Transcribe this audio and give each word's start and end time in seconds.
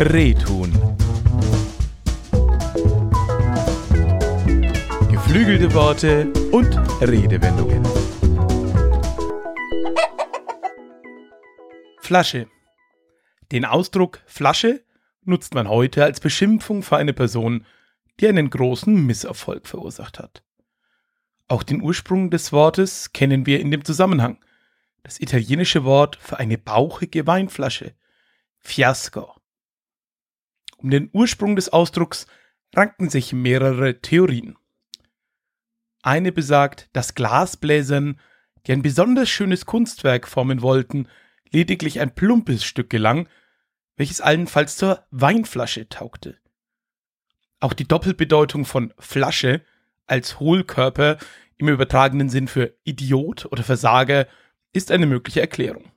Rehtun. 0.00 0.70
Geflügelte 5.10 5.74
Worte 5.74 6.32
und 6.52 6.72
Redewendungen. 7.00 7.82
Flasche. 11.98 12.46
Den 13.50 13.64
Ausdruck 13.64 14.20
Flasche 14.26 14.84
nutzt 15.24 15.54
man 15.54 15.68
heute 15.68 16.04
als 16.04 16.20
Beschimpfung 16.20 16.84
für 16.84 16.96
eine 16.96 17.12
Person, 17.12 17.66
die 18.20 18.28
einen 18.28 18.50
großen 18.50 19.04
Misserfolg 19.04 19.66
verursacht 19.66 20.20
hat. 20.20 20.44
Auch 21.48 21.64
den 21.64 21.82
Ursprung 21.82 22.30
des 22.30 22.52
Wortes 22.52 23.12
kennen 23.12 23.46
wir 23.46 23.58
in 23.58 23.72
dem 23.72 23.84
Zusammenhang. 23.84 24.38
Das 25.02 25.18
italienische 25.18 25.82
Wort 25.82 26.14
für 26.20 26.38
eine 26.38 26.56
bauchige 26.56 27.26
Weinflasche. 27.26 27.94
Fiasco. 28.60 29.37
Um 30.78 30.90
den 30.90 31.10
Ursprung 31.12 31.56
des 31.56 31.68
Ausdrucks 31.68 32.26
ranken 32.74 33.10
sich 33.10 33.32
mehrere 33.32 34.00
Theorien. 34.00 34.56
Eine 36.02 36.32
besagt, 36.32 36.88
dass 36.92 37.14
Glasbläsern, 37.14 38.20
die 38.66 38.72
ein 38.72 38.82
besonders 38.82 39.28
schönes 39.28 39.66
Kunstwerk 39.66 40.28
formen 40.28 40.62
wollten, 40.62 41.08
lediglich 41.50 42.00
ein 42.00 42.14
plumpes 42.14 42.64
Stück 42.64 42.90
gelang, 42.90 43.28
welches 43.96 44.20
allenfalls 44.20 44.76
zur 44.76 45.04
Weinflasche 45.10 45.88
taugte. 45.88 46.38
Auch 47.58 47.72
die 47.72 47.88
Doppelbedeutung 47.88 48.64
von 48.64 48.94
Flasche 48.98 49.62
als 50.06 50.38
Hohlkörper 50.38 51.18
im 51.56 51.68
übertragenen 51.68 52.28
Sinn 52.28 52.46
für 52.46 52.72
Idiot 52.84 53.46
oder 53.46 53.64
Versager 53.64 54.28
ist 54.72 54.92
eine 54.92 55.06
mögliche 55.06 55.40
Erklärung. 55.40 55.90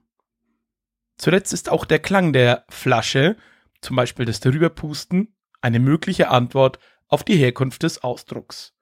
Zuletzt 1.18 1.54
ist 1.54 1.70
auch 1.70 1.86
der 1.86 2.00
Klang 2.00 2.34
der 2.34 2.66
Flasche, 2.70 3.38
zum 3.82 3.96
Beispiel 3.96 4.26
das 4.26 4.40
Darüberpusten, 4.40 5.36
eine 5.62 5.80
mögliche 5.80 6.30
Antwort 6.30 6.80
auf 7.08 7.24
die 7.24 7.38
Herkunft 7.38 7.84
des 7.84 8.04
Ausdrucks. 8.04 8.74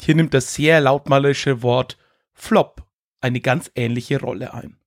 Hier 0.00 0.14
nimmt 0.14 0.34
das 0.34 0.54
sehr 0.54 0.80
lautmalerische 0.80 1.62
Wort 1.62 1.98
Flop 2.32 2.86
eine 3.20 3.40
ganz 3.40 3.70
ähnliche 3.74 4.20
Rolle 4.20 4.54
ein. 4.54 4.78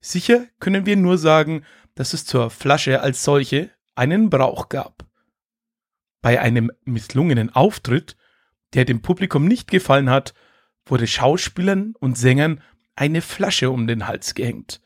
Sicher 0.00 0.46
können 0.60 0.86
wir 0.86 0.96
nur 0.96 1.18
sagen, 1.18 1.64
dass 1.94 2.12
es 2.12 2.24
zur 2.24 2.50
Flasche 2.50 3.00
als 3.00 3.22
solche 3.22 3.70
einen 3.94 4.30
Brauch 4.30 4.68
gab. 4.68 5.04
Bei 6.22 6.40
einem 6.40 6.70
misslungenen 6.84 7.54
Auftritt, 7.54 8.16
der 8.74 8.84
dem 8.84 9.02
Publikum 9.02 9.46
nicht 9.46 9.70
gefallen 9.70 10.10
hat, 10.10 10.34
wurde 10.84 11.06
Schauspielern 11.06 11.94
und 11.98 12.16
Sängern 12.16 12.62
eine 12.94 13.20
Flasche 13.20 13.70
um 13.70 13.86
den 13.86 14.06
Hals 14.06 14.34
gehängt. 14.34 14.80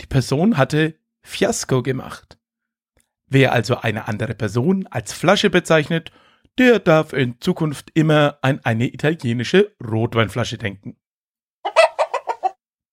Die 0.00 0.06
Person 0.06 0.56
hatte 0.56 0.99
Fiasko 1.30 1.82
gemacht. 1.82 2.38
Wer 3.26 3.52
also 3.52 3.76
eine 3.76 4.08
andere 4.08 4.34
Person 4.34 4.86
als 4.88 5.12
Flasche 5.12 5.48
bezeichnet, 5.48 6.10
der 6.58 6.80
darf 6.80 7.12
in 7.12 7.40
Zukunft 7.40 7.90
immer 7.94 8.38
an 8.42 8.60
eine 8.64 8.92
italienische 8.92 9.74
Rotweinflasche 9.82 10.58
denken. 10.58 10.96